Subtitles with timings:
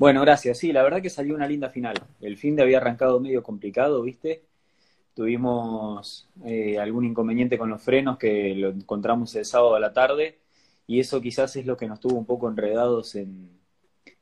[0.00, 0.56] Bueno, gracias.
[0.56, 1.94] Sí, la verdad que salió una linda final.
[2.22, 4.42] El fin de había arrancado medio complicado, ¿viste?
[5.14, 10.38] Tuvimos eh, algún inconveniente con los frenos que lo encontramos el sábado a la tarde
[10.86, 13.50] y eso quizás es lo que nos tuvo un poco enredados en,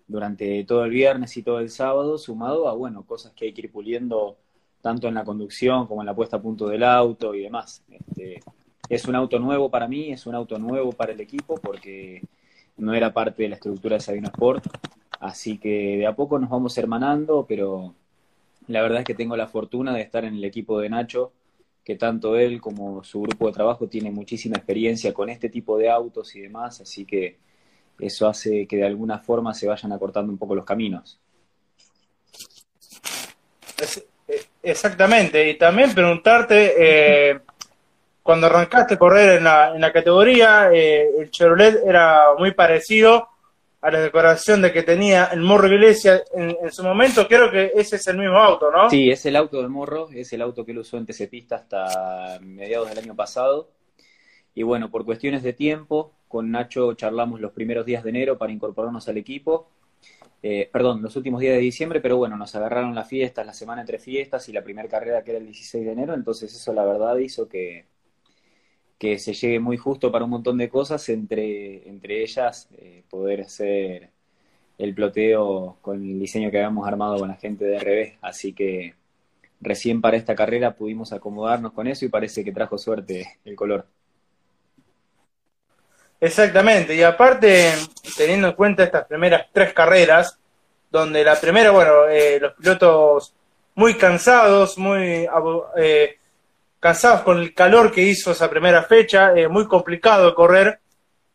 [0.09, 3.61] durante todo el viernes y todo el sábado, sumado a, bueno, cosas que hay que
[3.63, 4.37] ir puliendo
[4.81, 7.85] tanto en la conducción como en la puesta a punto del auto y demás.
[7.89, 8.41] Este,
[8.89, 12.23] es un auto nuevo para mí, es un auto nuevo para el equipo porque
[12.79, 14.67] no era parte de la estructura de Sabino Sport,
[15.21, 17.95] así que de a poco nos vamos hermanando, pero
[18.69, 21.33] la verdad es que tengo la fortuna de estar en el equipo de Nacho,
[21.85, 25.89] que tanto él como su grupo de trabajo tiene muchísima experiencia con este tipo de
[25.89, 27.39] autos y demás, así que
[27.99, 31.19] eso hace que de alguna forma se vayan acortando un poco los caminos.
[34.63, 36.75] Exactamente, y también preguntarte,
[37.31, 37.41] eh,
[38.23, 43.29] cuando arrancaste a correr en la, en la categoría, eh, el Chevrolet era muy parecido
[43.81, 47.29] a la decoración de que tenía el Morro Iglesia en, su momento.
[47.29, 48.91] Creo que ese es el mismo auto, ¿no?
[48.91, 51.57] Sí, es el auto de Morro, es el auto que él usó en TC Pista
[51.57, 53.71] hasta mediados del año pasado.
[54.55, 58.53] Y bueno, por cuestiones de tiempo, con Nacho charlamos los primeros días de enero para
[58.53, 59.71] incorporarnos al equipo.
[60.43, 63.81] Eh, perdón, los últimos días de diciembre, pero bueno, nos agarraron las fiestas, la semana
[63.81, 66.85] entre fiestas y la primera carrera que era el 16 de enero, entonces eso la
[66.85, 67.87] verdad hizo que,
[68.99, 73.43] que se llegue muy justo para un montón de cosas, entre, entre ellas eh, poder
[73.43, 74.11] hacer
[74.77, 78.19] el ploteo con el diseño que habíamos armado con la gente de RB.
[78.21, 78.95] Así que
[79.61, 83.87] recién para esta carrera pudimos acomodarnos con eso y parece que trajo suerte el color.
[86.21, 87.73] Exactamente, y aparte,
[88.17, 90.37] teniendo en cuenta estas primeras tres carreras,
[90.91, 93.35] donde la primera, bueno, eh, los pilotos
[93.77, 95.29] muy cansados, muy
[95.77, 96.18] eh,
[96.81, 100.81] cansados con el calor que hizo esa primera fecha, eh, muy complicado correr.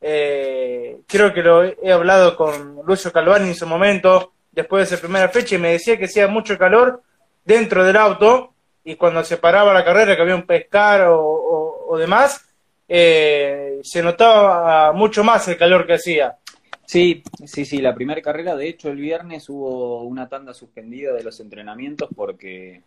[0.02, 5.02] Eh, creo que lo he hablado con Lucio Calvani en su momento, después de esa
[5.02, 7.02] primera fecha, y me decía que hacía mucho calor
[7.46, 12.50] dentro del auto, y cuando se paraba la carrera, que había un pescar o, demás,
[12.88, 16.38] eh, se notaba mucho más el calor que hacía.
[16.86, 21.24] Sí, sí, sí, la primera carrera, de hecho el viernes hubo una tanda suspendida de
[21.24, 22.82] los entrenamientos porque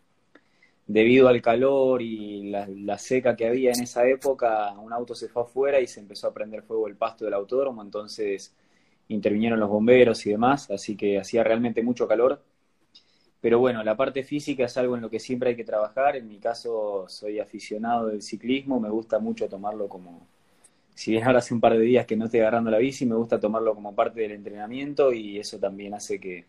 [0.86, 5.42] debido al calor y la, seca que había en esa época, un auto se fue
[5.42, 8.54] afuera y se empezó a prender fuego el pasto del autódromo, entonces
[9.08, 12.42] intervinieron los bomberos y demás, así que hacía realmente mucho calor.
[13.40, 16.16] Pero bueno, la parte física es algo en lo que siempre hay que trabajar.
[16.16, 20.26] En mi caso, soy aficionado del ciclismo, me gusta mucho tomarlo como,
[20.94, 23.14] si bien ahora hace un par de días que no estoy agarrando la bici, me
[23.16, 26.46] gusta tomarlo como parte del entrenamiento y eso también hace que,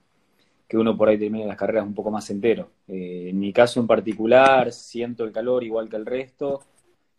[0.67, 2.69] que uno por ahí termine las carreras un poco más entero.
[2.87, 6.61] Eh, en mi caso en particular, siento el calor igual que el resto,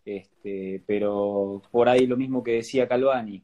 [0.04, 3.42] este, pero por ahí lo mismo que decía Calvani,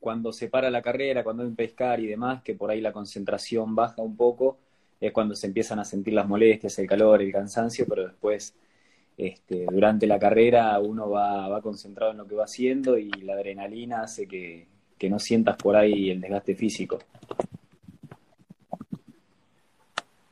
[0.00, 2.92] cuando se para la carrera, cuando hay un pescar y demás, que por ahí la
[2.92, 4.58] concentración baja un poco,
[5.00, 8.54] es cuando se empiezan a sentir las molestias, el calor, el cansancio, pero después,
[9.16, 13.34] este, durante la carrera, uno va, va concentrado en lo que va haciendo y la
[13.34, 14.66] adrenalina hace que
[15.08, 16.98] no sientas por ahí el desgaste físico.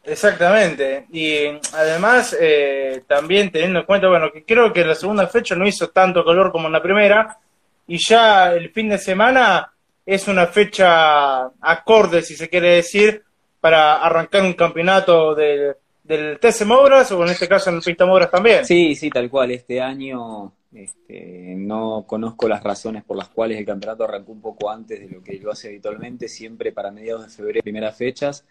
[0.08, 1.06] Exactamente.
[1.12, 5.66] Y además, eh, también teniendo en cuenta, bueno, que creo que la segunda fecha no
[5.66, 7.38] hizo tanto calor como en la primera,
[7.86, 9.72] y ya el fin de semana
[10.04, 13.22] es una fecha acorde, si se quiere decir,
[13.60, 18.06] para arrancar un campeonato del, del TC Mouras, o en este caso en el Pista
[18.06, 18.64] Mouras también.
[18.64, 19.50] Sí, sí, tal cual.
[19.50, 24.70] Este año este, no conozco las razones por las cuales el campeonato arrancó un poco
[24.70, 28.44] antes de lo que lo hace habitualmente, siempre para mediados de febrero, primeras fechas.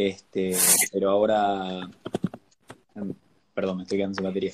[0.00, 0.56] Este,
[0.90, 1.90] pero ahora,
[3.52, 4.52] perdón, me estoy quedando sin batería.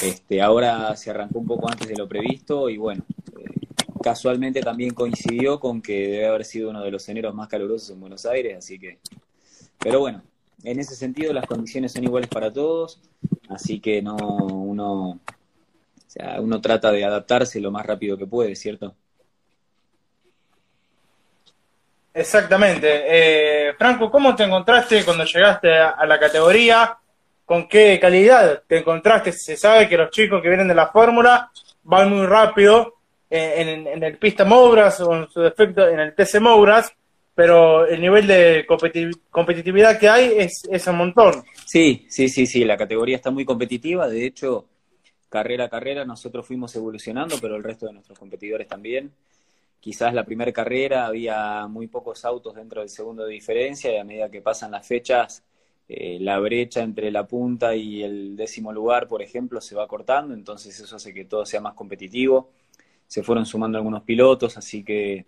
[0.00, 3.02] Este, ahora se arrancó un poco antes de lo previsto y bueno,
[3.36, 3.66] eh,
[4.00, 7.98] casualmente también coincidió con que debe haber sido uno de los eneros más calurosos en
[7.98, 9.00] Buenos Aires, así que,
[9.80, 10.22] pero bueno,
[10.62, 13.00] en ese sentido las condiciones son iguales para todos,
[13.48, 15.20] así que no, uno, o
[16.06, 18.94] sea, uno trata de adaptarse lo más rápido que puede, ¿cierto?
[22.14, 23.02] Exactamente.
[23.08, 26.96] Eh, Franco, ¿cómo te encontraste cuando llegaste a, la categoría?
[27.44, 29.32] ¿Con qué calidad te encontraste?
[29.32, 31.50] Se sabe que los chicos que vienen de la fórmula
[31.82, 32.94] van muy rápido
[33.28, 36.92] en, el pista Mouras o en su defecto en el TC Mouras,
[37.34, 38.64] pero el nivel de
[39.28, 41.42] competitividad que hay es, es un montón.
[41.66, 44.66] Sí, sí, sí, sí, la categoría está muy competitiva, de hecho,
[45.28, 49.10] carrera a carrera nosotros fuimos evolucionando, pero el resto de nuestros competidores también
[49.84, 54.04] quizás la primera carrera había muy pocos autos dentro del segundo de diferencia y a
[54.04, 55.44] medida que pasan las fechas,
[55.88, 60.32] eh, la brecha entre la punta y el décimo lugar, por ejemplo, se va cortando,
[60.32, 62.50] entonces eso hace que todo sea más competitivo.
[63.06, 65.26] Se fueron sumando algunos pilotos, así que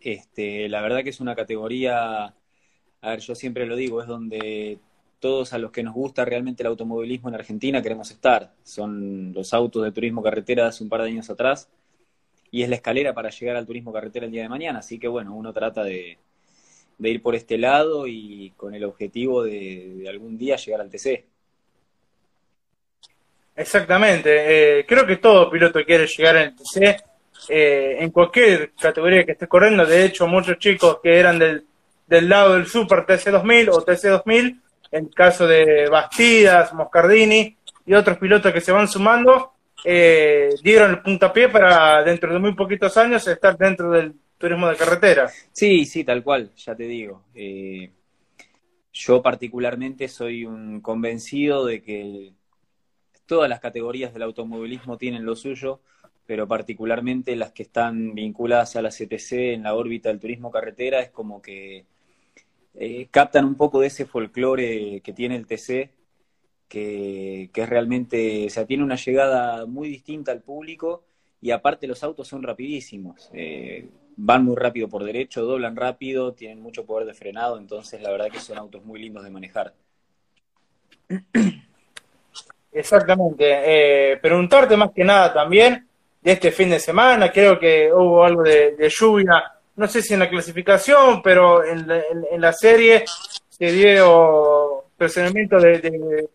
[0.00, 4.80] Este, la verdad que es una categoría, a ver, yo siempre lo digo, es donde
[5.20, 8.54] todos a los que nos gusta realmente el automovilismo en Argentina queremos estar.
[8.64, 11.68] Son los autos de turismo carretera de hace un par de años atrás
[12.50, 14.78] y es la escalera para llegar al turismo carretera el día de mañana.
[14.80, 16.18] Así que bueno, uno trata de,
[16.98, 21.24] ir por este lado y con el objetivo de, algún día llegar al TC.
[23.56, 26.96] Exactamente, eh, creo que todo piloto quiere llegar al TC
[27.48, 29.84] eh, en cualquier categoría que esté corriendo.
[29.84, 31.66] De hecho, muchos chicos que eran del,
[32.06, 34.60] del lado del Super TC2000 o TC2000
[34.90, 37.56] en caso de Bastidas, Moscardini
[37.86, 39.52] y otros pilotos que se van sumando,
[39.84, 44.76] eh, dieron el puntapié para dentro de muy poquitos años estar dentro del turismo de
[44.76, 45.30] carretera.
[45.52, 47.24] Sí, sí, tal cual, ya te digo.
[47.34, 47.90] Eh,
[48.92, 52.32] yo particularmente soy un convencido de que
[53.26, 55.80] todas las categorías del automovilismo tienen lo suyo,
[56.26, 61.00] pero particularmente las que están vinculadas a la CTC en la órbita del turismo carretera
[61.00, 61.86] es como que
[62.74, 65.90] eh, captan un poco de ese folclore que tiene el TC,
[66.68, 71.04] que, es realmente, o sea, tiene una llegada muy distinta al público
[71.40, 73.30] y aparte los autos son rapidísimos.
[73.32, 78.10] Eh, van muy rápido por derecho, doblan rápido, tienen mucho poder de frenado, entonces la
[78.10, 79.74] verdad que son autos muy lindos de manejar.
[82.72, 84.12] Exactamente.
[84.12, 85.86] Eh, preguntarte más que nada también
[86.20, 90.20] de este fin de semana, creo que hubo algo de lluvia no sé si en
[90.20, 91.86] la clasificación, pero en
[92.40, 93.04] la, serie
[93.48, 96.28] se dio procedimiento de,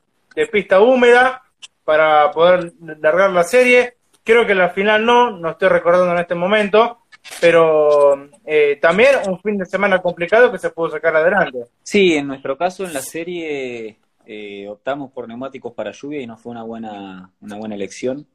[0.51, 1.43] pista húmeda
[1.83, 3.95] para poder largar la serie.
[4.23, 6.99] Creo que la final no, no estoy recordando en este momento,
[7.41, 11.65] pero eh, también un fin de semana complicado que se pudo sacar adelante.
[11.83, 16.37] Sí, en nuestro caso en la serie eh, optamos por neumáticos para lluvia y no
[16.37, 18.27] fue una buena, una buena elección.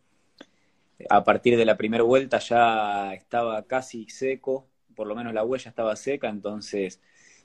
[1.08, 5.70] A partir de la primera vuelta ya estaba casi seco, por lo menos la huella
[5.70, 7.00] estaba seca, entonces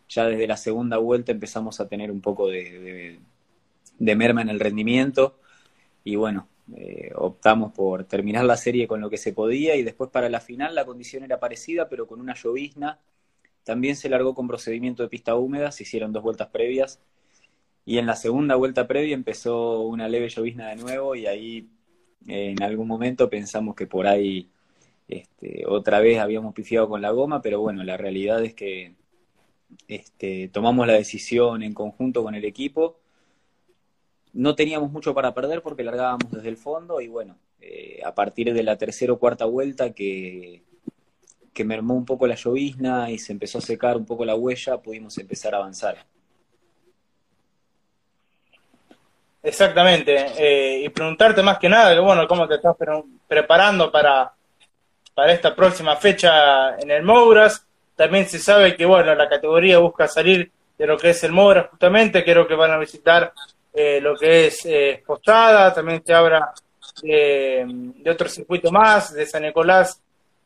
[0.09, 3.19] ya desde la segunda vuelta empezamos a tener un poco de,
[3.99, 5.39] merma en el rendimiento
[6.03, 10.09] y bueno, eh, optamos por terminar la serie con lo que se podía y después
[10.09, 12.99] para la final la condición era parecida pero con una llovizna.
[13.63, 16.99] También se largó con procedimiento de pista húmeda, se hicieron dos vueltas previas
[17.85, 21.69] y en la segunda vuelta previa empezó una leve llovizna de nuevo y ahí
[22.27, 24.49] en algún momento pensamos que por ahí
[25.07, 28.95] este, otra vez habíamos pifiado con la goma, pero bueno, la realidad es que
[29.87, 32.99] este, tomamos la decisión en conjunto con el equipo.
[34.33, 38.53] No teníamos mucho para perder porque largábamos desde el fondo y bueno, eh, a partir
[38.53, 40.63] de la tercera o cuarta vuelta que,
[41.53, 44.77] que mermó un poco la llovizna y se empezó a secar un poco la huella,
[44.77, 45.97] pudimos empezar a avanzar.
[49.43, 52.77] Exactamente, eh, y preguntarte más que nada, bueno, cómo te estás
[53.27, 54.31] preparando para,
[55.13, 57.65] para esta próxima fecha en el Mouras.
[57.95, 61.67] También se sabe que, bueno, la categoría busca salir de lo que es el Mouras
[61.69, 62.23] justamente.
[62.23, 63.33] Creo que van a visitar
[63.73, 65.73] eh, lo que es eh, Postada.
[65.73, 66.53] También se habla
[67.01, 67.65] de,
[67.97, 69.99] de otro circuito más, de San Nicolás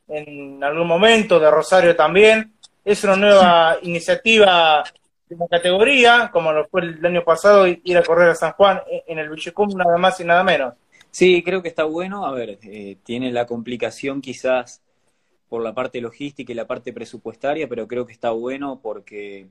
[0.08, 2.54] en algún momento, de Rosario también.
[2.84, 4.84] Es una nueva iniciativa
[5.28, 8.82] de la categoría, como lo fue el año pasado, ir a correr a San Juan
[9.06, 10.74] en el Villicum, nada más y nada menos.
[11.12, 12.26] Sí, creo que está bueno.
[12.26, 14.82] A ver, eh, tiene la complicación quizás
[15.50, 19.48] por la parte logística y la parte presupuestaria, pero creo que está bueno porque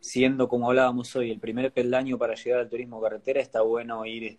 [0.00, 4.38] siendo como hablábamos hoy el primer peldaño para llegar al turismo carretera, está bueno ir,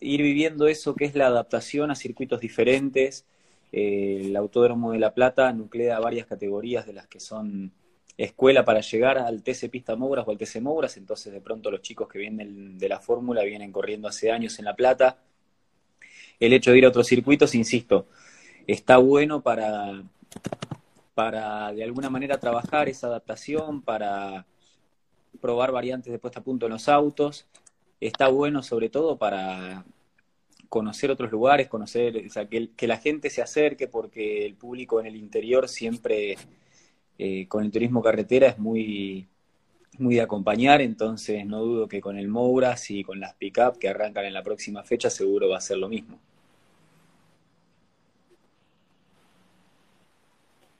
[0.00, 3.26] ir viviendo eso que es la adaptación a circuitos diferentes.
[3.72, 7.72] El Autódromo de La Plata nuclea varias categorías de las que son
[8.16, 11.80] escuela para llegar al TC Pista Mouras o al TC Mouras, entonces de pronto los
[11.80, 15.18] chicos que vienen de la fórmula vienen corriendo hace años en La Plata
[16.40, 18.08] el hecho de ir a otros circuitos, insisto,
[18.66, 20.02] está bueno para,
[21.14, 24.46] para de alguna manera trabajar esa adaptación, para
[25.40, 27.46] probar variantes de puesta a punto en los autos.
[28.00, 29.84] Está bueno sobre todo para
[30.68, 35.06] conocer otros lugares, conocer, o sea, que, la gente se acerque porque el público en
[35.06, 36.36] el interior siempre
[37.18, 39.28] eh, con el turismo carretera es muy,
[39.98, 43.88] muy de acompañar, entonces no dudo que con el Mouras y con las pick-up que
[43.88, 46.18] arrancan en la próxima fecha seguro va a ser lo mismo.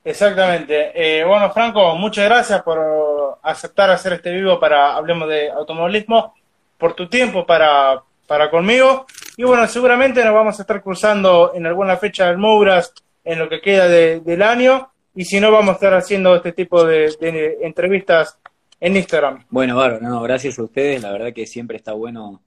[0.04, 0.92] Exactamente.
[0.94, 6.34] Eh, bueno, Franco, muchas gracias por aceptar hacer este vivo para Hablemos de Automovilismo,
[6.78, 9.06] por tu tiempo para, para conmigo.
[9.36, 13.48] Y bueno, seguramente nos vamos a estar cruzando en alguna fecha del Mouras en lo
[13.48, 14.90] que queda del año.
[15.14, 17.14] Y si no, vamos a estar haciendo este tipo de,
[17.60, 18.38] entrevistas
[18.80, 19.44] en Instagram.
[19.50, 21.02] Bueno, bárbaro, no, gracias a ustedes.
[21.02, 22.42] La verdad que siempre está bueno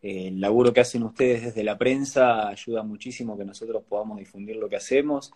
[0.00, 2.48] eh, el laburo que hacen ustedes desde la prensa.
[2.48, 5.32] Ayuda muchísimo que nosotros podamos difundir lo que hacemos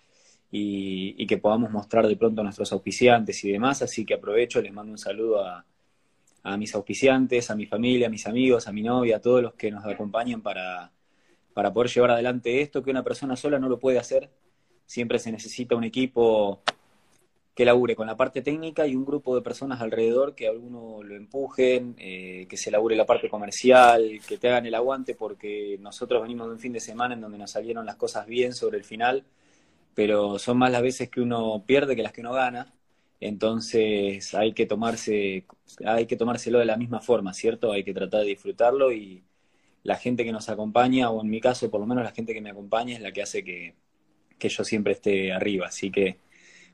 [0.50, 3.83] y, que podamos mostrar de pronto a nuestros auspiciantes y demás.
[3.83, 5.64] Así que aprovecho, les mando un saludo a,
[6.42, 9.54] a mis auspiciantes, a mi familia, a mis amigos, a mi novia, a todos los
[9.54, 10.90] que nos acompañan para,
[11.54, 14.30] para poder llevar adelante esto, que una persona sola no lo puede hacer.
[14.87, 16.62] Siempre se necesita un equipo
[17.54, 21.14] que labure con la parte técnica y un grupo de personas alrededor que alguno lo
[21.14, 26.23] empujen, eh, que se labure la parte comercial, que te hagan el aguante, porque nosotros
[26.23, 28.85] venimos de un fin de semana en donde nos salieron las cosas bien sobre el
[28.85, 29.25] final,
[29.94, 32.73] pero son más las veces que uno pierde que las que uno gana.
[33.20, 35.44] Entonces hay que tomarse,
[35.85, 37.73] hay que tomárselo de la misma forma, ¿cierto?
[37.73, 39.23] Hay que tratar de disfrutarlo y
[39.82, 42.40] la gente que nos acompaña, o en mi caso por lo menos la gente que
[42.40, 43.75] me acompaña, es la que hace que,
[44.38, 45.66] que yo siempre esté arriba.
[45.68, 46.18] Así que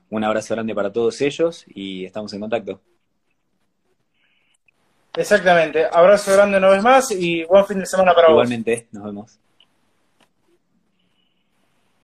[0.09, 2.81] un abrazo grande para todos ellos y estamos en contacto.
[5.15, 5.85] Exactamente.
[5.91, 8.43] Abrazo grande una vez más y buen fin de semana para vos.
[8.43, 9.39] Igualmente, nos vemos.